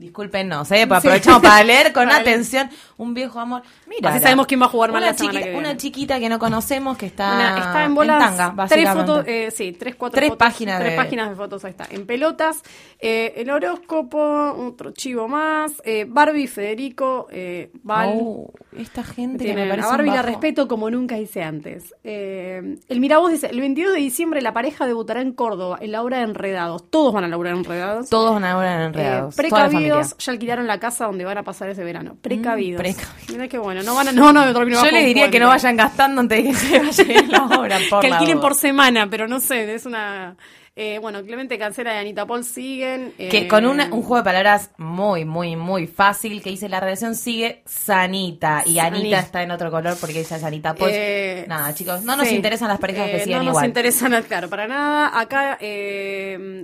Discúlpenos, 0.00 0.70
¿eh? 0.72 0.86
Pues 0.86 0.98
aprovechamos 0.98 1.42
para 1.42 1.62
leer 1.62 1.92
con 1.92 2.06
Vale. 2.08 2.20
atención 2.20 2.70
un 2.96 3.12
viejo 3.12 3.38
amor. 3.38 3.62
Mira. 3.86 4.10
Así 4.10 4.20
sabemos 4.20 4.46
quién 4.46 4.60
va 4.60 4.64
a 4.66 4.68
jugar 4.70 4.92
mal 4.92 5.02
una, 5.02 5.12
la 5.12 5.16
semana 5.18 5.38
chiqui- 5.38 5.42
que 5.42 5.48
viene. 5.50 5.58
una 5.68 5.76
chiquita 5.76 6.18
que 6.18 6.28
no 6.30 6.38
conocemos 6.38 6.96
que 6.96 7.06
está, 7.06 7.34
Una- 7.34 7.58
está 7.58 7.84
en 7.84 7.94
bolas. 7.94 8.36
tanga, 8.36 8.66
tres 8.66 8.88
fotos, 8.90 9.24
eh, 9.26 9.50
sí, 9.54 9.72
tres, 9.72 9.96
cuatro 9.96 10.16
Tres 10.16 10.30
fotos, 10.30 10.38
páginas 10.46 10.80
Tres 10.80 10.92
de- 10.92 10.96
páginas 10.96 11.28
de 11.30 11.36
fotos, 11.36 11.64
ahí 11.66 11.70
está. 11.72 11.86
En 11.90 12.06
pelotas, 12.06 12.62
eh, 12.98 13.34
el 13.36 13.50
horóscopo, 13.50 14.18
otro 14.58 14.92
chivo 14.92 15.28
más, 15.28 15.72
eh, 15.84 16.06
Barbie, 16.08 16.46
Federico, 16.46 17.26
eh, 17.30 17.70
Val. 17.82 18.10
Oh, 18.14 18.52
esta 18.76 19.02
gente 19.04 19.44
que 19.44 19.54
me 19.54 19.68
parece 19.68 19.86
a 19.86 19.90
Barbie 19.90 20.10
la 20.10 20.22
respeto 20.22 20.66
como 20.66 20.90
nunca 20.90 21.18
hice 21.18 21.42
antes. 21.42 21.94
Eh, 22.04 22.78
el 22.88 23.00
Miravoz 23.00 23.32
dice, 23.32 23.48
el 23.48 23.60
22 23.60 23.92
de 23.94 24.00
diciembre 24.00 24.40
la 24.40 24.52
pareja 24.54 24.86
debutará 24.86 25.20
en 25.20 25.32
Córdoba 25.32 25.78
en 25.80 25.92
la 25.92 26.02
obra 26.02 26.18
de 26.18 26.24
Enredados. 26.24 26.88
Todos 26.90 27.12
van 27.12 27.24
a 27.24 27.28
la 27.28 27.36
obra 27.36 27.50
de 27.50 27.56
Enredados. 27.56 28.08
Todos 28.08 28.32
van 28.34 28.44
ahora 28.44 28.82
Eh, 28.82 28.86
enredados. 28.86 29.36
toda 29.36 29.64
la 29.64 29.70
familia. 29.70 29.89
Precavidos, 29.94 30.16
ya 30.18 30.32
alquilaron 30.32 30.66
la 30.66 30.78
casa 30.78 31.06
donde 31.06 31.24
van 31.24 31.38
a 31.38 31.42
pasar 31.42 31.68
ese 31.70 31.84
verano. 31.84 32.16
Precavidos. 32.20 32.80
Mm, 32.80 32.82
precavidos. 32.82 33.30
Mira 33.30 33.48
qué 33.48 33.58
bueno. 33.58 33.82
No 33.82 33.94
van 33.94 34.08
a, 34.08 34.12
no, 34.12 34.32
no, 34.32 34.52
Yo 34.52 34.90
les 34.90 35.06
diría 35.06 35.30
que 35.30 35.40
no 35.40 35.48
vayan 35.48 35.76
gastando 35.76 36.20
antes 36.20 36.44
de 36.44 36.50
que 36.50 36.54
se 36.56 36.78
vaya 36.78 37.22
la 37.28 37.44
obra. 37.44 37.78
Por 37.90 38.00
que 38.00 38.12
alquilen 38.12 38.40
por 38.40 38.54
semana, 38.54 39.08
pero 39.08 39.26
no 39.26 39.40
sé, 39.40 39.74
es 39.74 39.86
una... 39.86 40.36
eh, 40.76 40.98
bueno, 41.00 41.22
Clemente 41.24 41.58
Cancela 41.58 41.94
y 41.94 41.98
Anita 41.98 42.26
Paul 42.26 42.44
siguen. 42.44 43.12
Que 43.18 43.38
eh, 43.38 43.48
con 43.48 43.66
una- 43.66 43.86
un 43.86 44.02
juego 44.02 44.16
de 44.18 44.22
palabras 44.24 44.70
muy, 44.78 45.24
muy, 45.24 45.56
muy 45.56 45.86
fácil 45.86 46.40
que 46.42 46.50
dice 46.50 46.68
la 46.68 46.80
relación 46.80 47.14
sigue 47.14 47.62
sanita 47.66 48.62
y 48.64 48.78
Anita 48.78 49.18
está 49.18 49.42
en 49.42 49.50
otro 49.50 49.70
color 49.70 49.96
porque 50.00 50.20
ella 50.20 50.36
es 50.36 50.44
Anita 50.44 50.74
Paul. 50.74 50.90
Eh, 50.92 51.44
Nada, 51.48 51.74
chicos, 51.74 52.02
no 52.02 52.16
nos 52.16 52.28
sí. 52.28 52.34
interesan 52.34 52.68
las 52.68 52.78
parejas 52.78 53.10
que 53.10 53.20
siguen 53.20 53.38
No 53.38 53.44
nos 53.44 53.52
igual. 53.52 53.66
interesan, 53.66 54.22
claro, 54.28 54.48
para 54.48 54.66
nada. 54.68 55.18
Acá 55.20 55.58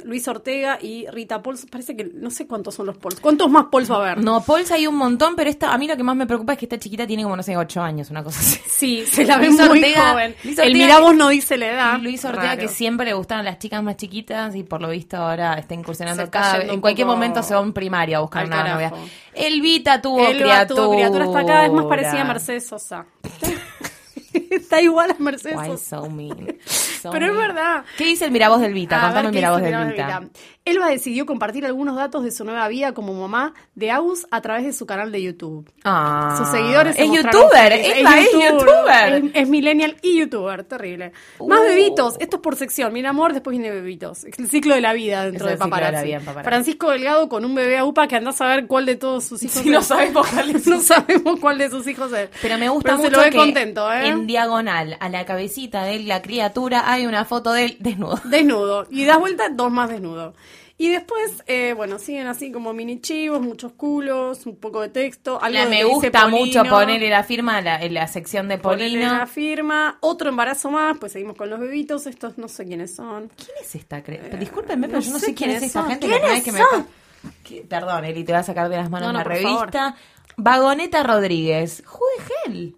Luis 0.05 0.27
Ortega 0.29 0.79
y 0.81 1.07
Rita 1.09 1.43
Pauls, 1.43 1.67
parece 1.71 1.97
que 1.97 2.05
no 2.05 2.31
sé 2.31 2.47
cuántos 2.47 2.75
son 2.75 2.87
los 2.87 2.97
Pauls. 2.97 3.21
¿Cuántos 3.21 3.51
más 3.51 3.67
Pauls 3.71 3.91
va 3.91 3.97
a 3.97 3.99
haber? 4.13 4.25
No, 4.25 4.43
Pauls 4.43 4.71
hay 4.71 4.87
un 4.87 4.97
montón, 4.97 5.35
pero 5.37 5.51
esta, 5.51 5.73
a 5.73 5.79
mí 5.79 5.87
lo 5.89 5.97
que 5.97 6.03
más 6.03 6.17
me 6.17 6.27
preocupa 6.27 6.53
es 6.55 6.59
que 6.59 6.65
esta 6.67 6.79
chiquita 6.79 7.07
tiene 7.07 7.23
como, 7.23 7.37
no 7.37 7.43
sé, 7.43 7.57
ocho 7.57 7.83
años, 7.83 8.11
una 8.11 8.23
cosa 8.23 8.41
así. 8.41 8.61
Sí, 8.67 9.05
se 9.07 9.25
la 9.25 9.39
ve 9.39 9.47
Luis 9.49 9.59
muy 9.59 9.69
Ortega- 9.81 10.11
joven. 10.13 10.35
Luis 10.45 10.59
El 10.59 10.65
Ortega- 10.69 10.85
Miravoz 10.87 11.17
no 11.17 11.29
dice 11.29 11.57
la 11.57 11.67
edad. 11.71 11.99
Luis 12.01 12.25
Ortega, 12.25 12.47
Raro. 12.55 12.61
que 12.61 12.69
siempre 12.69 13.07
le 13.07 13.15
gustaban 13.15 13.45
las 13.45 13.59
chicas 13.59 13.83
más 13.83 13.96
chiquitas 13.97 14.55
y 14.55 14.63
por 14.63 14.81
lo 14.81 14.89
visto 14.89 15.17
ahora 15.17 15.55
está 15.55 15.75
incursionando 15.75 16.31
cada 16.31 16.59
yendo 16.59 16.73
En 16.75 16.81
cualquier 16.81 17.07
momento 17.07 17.43
se 17.43 17.55
va 17.55 17.61
a 17.61 17.63
un 17.63 17.73
primario 17.73 18.19
a 18.19 18.21
buscar 18.21 18.47
una 18.47 18.75
novia. 18.75 18.93
Elvita 19.35 20.01
tuvo 20.01 20.21
Elba 20.21 20.39
criatura. 20.39 20.83
tuvo 20.83 20.95
criatura, 20.95 21.25
está 21.25 21.45
cada 21.45 21.63
vez 21.63 21.73
más 21.73 21.87
parecida 21.87 22.23
a 22.23 22.25
Mercedes 22.25 22.67
Sosa. 22.67 23.07
está 24.51 24.81
igual 24.81 25.11
a 25.11 25.17
Mercedes 25.19 25.57
Why 25.57 25.67
Sosa. 25.69 26.01
so 26.01 26.11
mean? 26.11 26.59
So 26.67 27.11
Pero 27.11 27.27
es 27.27 27.37
verdad. 27.37 27.85
¿Qué 27.97 28.05
dice 28.05 28.25
el 28.25 28.31
Miravoz 28.31 28.61
del 28.61 28.73
Vita? 28.75 29.01
Contame 29.01 29.29
el 29.29 29.35
Miravoz 29.35 29.63
del 29.63 29.87
Vita. 29.87 30.23
Elba 30.67 30.89
decidió 30.89 31.27
compartir 31.27 31.65
algunos 31.65 31.95
datos 31.95 32.25
de 32.25 32.33
su 32.33 32.45
nueva 32.45 32.67
vida 32.67 32.93
como 32.93 33.15
mamá 33.15 33.55
de 33.77 33.93
Agus 33.93 34.27
a 34.33 34.41
través 34.41 34.65
de 34.65 34.73
su 34.73 34.85
canal 34.85 35.13
de 35.13 35.23
YouTube. 35.23 35.71
Ah, 35.85 36.35
Sus 36.37 36.49
seguidores 36.49 36.97
se 36.97 37.05
es 37.05 37.11
youtuber. 37.13 37.73
Elba 37.73 38.19
es 38.21 38.29
youtuber. 38.33 39.15
Es, 39.15 39.25
es 39.35 39.49
millennial 39.49 39.97
y 40.03 40.19
youtuber, 40.19 40.65
terrible. 40.65 41.13
Más 41.47 41.61
Uh. 41.61 41.63
bebitos, 41.69 42.17
esto 42.19 42.37
es 42.37 42.43
por 42.43 42.57
sección. 42.57 42.93
Mira, 42.93 43.11
amor, 43.11 43.33
después 43.33 43.57
viene 43.57 43.73
bebitos. 43.73 44.25
Es 44.25 44.37
el 44.41 44.49
ciclo 44.51 44.75
de 44.75 44.81
la 44.81 44.93
vida 44.93 45.25
dentro 45.25 45.49
Es 45.49 45.59
de 45.59 45.65
ciclo 45.65 45.77
de 45.77 45.81
la 45.83 45.87
paparazzi. 45.87 46.07
vida 46.09 46.19
Paparazzi. 46.19 46.49
Francisco 46.49 46.91
Delgado 46.91 47.29
con 47.29 47.45
un 47.45 47.55
bebé 47.55 47.79
a 47.79 47.85
UPA 47.85 48.09
que 48.09 48.17
andás 48.17 48.41
a 48.41 48.47
ver 48.47 48.67
cuál 48.67 48.87
de 48.87 48.97
todos 48.97 49.23
sus 49.25 49.43
hijos 49.45 49.63
Si 49.63 49.71
no 49.71 49.83
sabemos 49.83 50.27
cuál 50.27 50.51
es. 50.51 50.67
no 50.67 50.81
sabemos 50.81 51.39
cuál 51.41 51.59
de 51.59 51.71
sus 51.71 51.87
hijos 51.87 52.13
es. 52.13 52.29
Pero 52.43 52.59
me 52.59 52.69
gusta 52.69 52.89
Pero 52.91 52.99
mucho 52.99 53.11
se 53.11 53.17
lo 53.17 53.23
ve 53.23 53.31
que 53.31 53.37
contento, 53.39 53.93
¿eh? 53.93 54.09
en 54.09 54.27
diagonal 54.27 54.97
a 54.99 55.09
la 55.09 55.25
cabecita 55.25 55.85
de 55.85 56.01
la 56.01 56.23
criatura 56.23 56.91
hay 56.91 57.07
una 57.07 57.25
foto 57.25 57.53
de 57.53 57.65
él 57.67 57.77
desnudo. 57.79 58.21
Desnudo. 58.25 58.87
Y 58.91 59.05
das 59.05 59.21
vuelta, 59.21 59.49
dos 59.49 59.71
más 59.71 59.89
desnudo. 59.91 60.35
Y 60.79 60.91
después, 60.91 61.43
eh, 61.47 61.73
bueno, 61.75 61.99
siguen 61.99 62.27
así 62.27 62.53
como 62.53 62.75
mini 62.75 63.01
chivos, 63.01 63.41
muchos 63.41 63.73
culos, 63.73 64.45
un 64.45 64.57
poco 64.57 64.83
de 64.83 64.91
texto. 64.91 65.41
Algo 65.43 65.59
La- 65.59 65.67
me 65.71 65.85
gusta 65.85 66.29
mucho 66.29 66.65
ponerle 66.65 67.09
la 67.09 67.25
firma 67.25 67.63
la- 67.63 67.81
en 67.83 67.95
la 67.95 68.07
sección 68.09 68.47
de 68.49 68.59
Polino. 68.59 69.11
la 69.19 69.27
firma, 69.27 69.97
otro 70.01 70.29
embarazo 70.29 70.71
más, 70.71 70.99
pues 70.99 71.13
seguimos 71.13 71.35
con 71.37 71.49
los 71.49 71.59
bebitos, 71.61 72.07
estos 72.07 72.37
no 72.37 72.49
sé 72.49 72.67
quiénes 72.67 72.95
son. 72.95 73.29
¿Quién 73.37 73.57
es 73.63 73.75
esta? 73.75 74.05
cre- 74.05 74.39
Discúlpenme, 74.39 74.87
no 74.87 74.93
pero 74.93 75.01
yo 75.01 75.13
no 75.13 75.19
sé 75.19 75.33
quién 75.35 75.51
es 75.51 75.63
esta 75.63 75.81
son. 75.81 75.89
gente. 75.91 76.09
¿Quiénes 76.09 76.43
que 76.45 76.53
me 76.53 76.59
son? 76.59 76.87
que- 77.43 77.63
Perdón, 77.63 78.05
Eli, 78.05 78.23
te 78.25 78.33
va 78.35 78.41
a 78.41 78.43
sacar 78.43 78.69
de 78.69 78.77
las 78.77 78.91
manos 78.91 79.09
No, 79.09 79.13
no, 79.15 79.19
la 79.21 79.25
revista. 79.25 79.97
Vagoneta 80.37 81.03
Rodríguez. 81.03 81.83
Who 81.91 82.01
the 82.47 82.73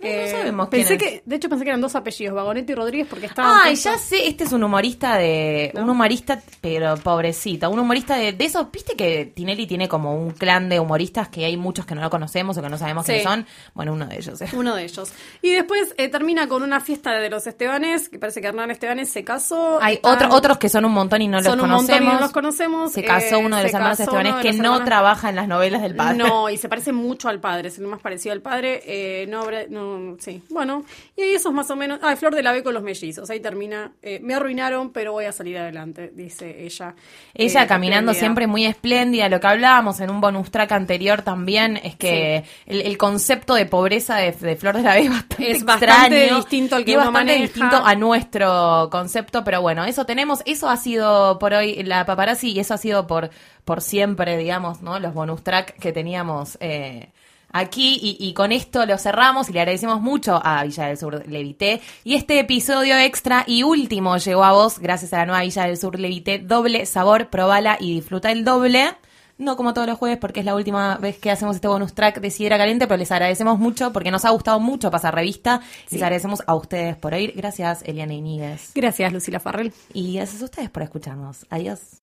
No, 0.00 0.08
no 0.08 0.26
sabemos 0.30 0.68
pensé 0.68 0.96
quién 0.96 1.14
es. 1.14 1.20
que, 1.20 1.22
de 1.26 1.36
hecho 1.36 1.48
pensé 1.48 1.64
que 1.64 1.70
eran 1.70 1.80
dos 1.80 1.96
apellidos, 1.96 2.34
Vagoneto 2.34 2.70
y 2.70 2.74
Rodríguez, 2.76 3.06
porque 3.10 3.26
estaban. 3.26 3.52
Ay, 3.64 3.72
puestos- 3.72 3.84
ya 3.92 3.98
sé, 3.98 4.28
este 4.28 4.44
es 4.44 4.52
un 4.52 4.62
humorista 4.62 5.16
de. 5.16 5.72
Un 5.74 5.90
humorista, 5.90 6.40
pero 6.60 6.96
pobrecita. 6.96 7.68
Un 7.68 7.78
humorista 7.80 8.16
de, 8.16 8.32
de 8.32 8.44
esos. 8.44 8.70
Viste 8.70 8.94
que 8.94 9.26
Tinelli 9.34 9.66
tiene 9.66 9.88
como 9.88 10.14
un 10.14 10.30
clan 10.30 10.68
de 10.68 10.78
humoristas 10.78 11.28
que 11.28 11.44
hay 11.44 11.56
muchos 11.56 11.84
que 11.84 11.94
no 11.96 12.00
lo 12.00 12.10
conocemos 12.10 12.56
o 12.56 12.62
que 12.62 12.68
no 12.68 12.78
sabemos 12.78 13.06
Sí. 13.06 13.12
quiénes 13.12 13.24
son. 13.24 13.46
Bueno, 13.74 13.92
uno 13.92 14.06
de 14.06 14.16
ellos. 14.18 14.40
eh. 14.40 14.48
Uno 14.52 14.74
de 14.76 14.84
ellos. 14.84 15.12
Y 15.42 15.50
después 15.50 15.94
eh, 15.96 16.08
termina 16.08 16.46
con 16.48 16.62
una 16.62 16.80
fiesta 16.80 17.12
de 17.14 17.28
los 17.30 17.46
Estebanes, 17.46 18.08
que 18.08 18.18
parece 18.18 18.40
que 18.40 18.46
Hernán 18.46 18.70
Estebanes 18.70 19.08
se 19.10 19.24
casó. 19.24 19.78
Hay 19.82 19.94
Están- 19.96 20.14
otro- 20.14 20.34
otros 20.34 20.58
que 20.58 20.68
son 20.68 20.84
un 20.84 20.92
montón 20.92 21.22
y 21.22 21.28
no 21.28 21.38
los 21.38 21.46
son 21.46 21.60
un 21.60 21.70
montón 21.70 22.02
y 22.02 22.06
no 22.06 22.20
los 22.20 22.30
conocemos. 22.30 22.92
Se 22.92 23.02
casó 23.04 23.36
Eh, 23.36 23.44
uno 23.44 23.56
de 23.56 23.64
los 23.64 23.74
hermanos 23.74 23.98
Estebanes 23.98 24.34
que 24.36 24.48
los 24.48 24.56
no 24.58 24.64
hermanos- 24.66 24.84
trabaja 24.84 25.28
en 25.30 25.36
las 25.36 25.48
novelas 25.48 25.82
del 25.82 25.96
padre. 25.96 26.18
No, 26.18 26.48
y 26.50 26.56
se 26.56 26.68
parece 26.68 26.92
mucho 26.92 27.28
al 27.28 27.40
padre, 27.40 27.68
es 27.68 27.78
el 27.78 27.86
más 27.86 28.00
parecido 28.00 28.32
al 28.32 28.42
padre. 28.42 28.80
Eh, 28.84 29.26
no, 29.28 29.44
bre- 29.44 29.66
no, 29.96 30.16
sí. 30.18 30.42
Bueno, 30.50 30.84
y 31.16 31.22
ahí 31.22 31.34
eso 31.34 31.48
es 31.48 31.54
más 31.54 31.70
o 31.70 31.76
menos. 31.76 32.00
Ah, 32.02 32.14
Flor 32.16 32.34
de 32.34 32.42
la 32.42 32.52
B 32.52 32.62
con 32.62 32.74
los 32.74 32.82
mellizos. 32.82 33.30
Ahí 33.30 33.40
termina. 33.40 33.92
Eh, 34.02 34.18
me 34.22 34.34
arruinaron, 34.34 34.90
pero 34.90 35.12
voy 35.12 35.24
a 35.24 35.32
salir 35.32 35.56
adelante, 35.56 36.10
dice 36.14 36.64
ella. 36.66 36.94
Ella 37.32 37.62
Eh, 37.62 37.66
caminando 37.66 38.12
siempre 38.12 38.46
muy 38.46 38.66
espléndida. 38.66 39.28
Lo 39.28 39.40
que 39.40 39.46
hablábamos 39.46 40.00
en 40.00 40.10
un 40.10 40.20
bonus 40.20 40.50
track 40.50 40.72
anterior 40.72 41.22
también 41.22 41.76
es 41.78 41.94
que 41.96 42.44
el, 42.66 42.82
el 42.82 42.98
concepto 42.98 43.54
de 43.54 43.64
pobreza 43.66 44.16
de, 44.16 44.32
de 44.32 44.56
Flor 44.56 44.76
de 44.76 44.82
la 44.82 44.94
B 44.94 45.00
es 45.02 45.10
bastante, 45.10 45.50
Es 45.52 45.64
bastante 45.64 45.86
extraño 46.24 46.36
distinto 46.36 46.76
al 46.76 46.84
que 46.84 46.90
y 46.90 46.94
uno 46.96 47.04
bastante 47.06 47.32
maneja. 47.32 47.42
distinto 47.42 47.76
a 47.76 47.94
nuestro 47.94 48.88
concepto. 48.90 49.44
Pero 49.44 49.62
bueno, 49.62 49.84
eso 49.84 50.04
tenemos. 50.04 50.42
Eso 50.44 50.68
ha 50.68 50.76
sido 50.76 51.38
por 51.38 51.54
hoy 51.54 51.82
la 51.84 52.04
paparazzi 52.04 52.50
y 52.50 52.58
eso 52.58 52.74
ha 52.74 52.78
sido 52.78 53.06
por, 53.06 53.30
por 53.64 53.80
siempre, 53.80 54.36
digamos, 54.36 54.82
¿no? 54.82 54.98
Los 54.98 55.14
bonus 55.14 55.44
track 55.44 55.78
que 55.78 55.92
teníamos. 55.92 56.58
eh, 56.60 57.10
Aquí 57.52 57.98
y, 58.02 58.16
y 58.20 58.34
con 58.34 58.52
esto 58.52 58.84
lo 58.84 58.98
cerramos 58.98 59.48
y 59.48 59.52
le 59.52 59.60
agradecemos 59.60 60.00
mucho 60.00 60.40
a 60.42 60.64
Villa 60.64 60.86
del 60.86 60.98
Sur 60.98 61.26
Levité. 61.28 61.80
Y 62.04 62.14
este 62.14 62.38
episodio 62.40 62.98
extra 62.98 63.44
y 63.46 63.62
último 63.62 64.16
llegó 64.18 64.44
a 64.44 64.52
vos 64.52 64.78
gracias 64.78 65.12
a 65.12 65.18
la 65.18 65.26
nueva 65.26 65.42
Villa 65.42 65.66
del 65.66 65.78
Sur 65.78 65.98
Levité. 65.98 66.38
Doble 66.38 66.84
sabor, 66.86 67.28
probala 67.28 67.76
y 67.80 67.94
disfruta 67.94 68.30
el 68.30 68.44
doble. 68.44 68.94
No 69.38 69.56
como 69.56 69.72
todos 69.72 69.86
los 69.86 69.96
jueves 69.98 70.18
porque 70.18 70.40
es 70.40 70.46
la 70.46 70.56
última 70.56 70.96
vez 70.96 71.16
que 71.18 71.30
hacemos 71.30 71.54
este 71.54 71.68
bonus 71.68 71.94
track 71.94 72.20
de 72.20 72.30
Sidra 72.30 72.58
Caliente, 72.58 72.88
pero 72.88 72.98
les 72.98 73.12
agradecemos 73.12 73.58
mucho 73.58 73.92
porque 73.92 74.10
nos 74.10 74.24
ha 74.24 74.30
gustado 74.30 74.58
mucho 74.58 74.90
pasar 74.90 75.14
revista. 75.14 75.60
Les 75.90 76.02
agradecemos 76.02 76.42
a 76.44 76.56
ustedes 76.56 76.96
por 76.96 77.14
oír. 77.14 77.32
Gracias, 77.36 77.82
Eliana 77.84 78.14
Iníguez. 78.14 78.72
Gracias, 78.74 79.12
Lucila 79.12 79.38
Farrell. 79.38 79.72
Y 79.92 80.14
gracias 80.14 80.42
a 80.42 80.46
ustedes 80.46 80.70
por 80.70 80.82
escucharnos. 80.82 81.46
Adiós. 81.50 82.02